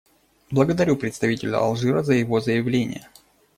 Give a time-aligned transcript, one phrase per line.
[0.49, 3.07] Благодарю представителя Алжира за его заявление.